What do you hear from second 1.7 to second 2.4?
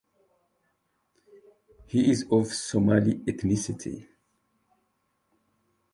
He is